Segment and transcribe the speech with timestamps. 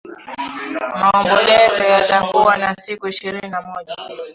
[0.99, 3.95] Maombolezo yatakuwa ni siku ishirini na moja